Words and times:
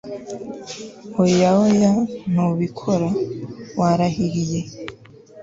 oya 1.23 1.49
oya 1.65 1.91
ntubikora! 2.31 3.09
warahiriye 3.79 4.59